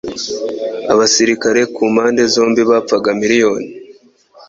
Abasirikare 0.93 1.61
kumpande 1.75 2.21
zombi 2.33 2.61
bapfaga 2.69 3.09
miriyoni 3.21 3.69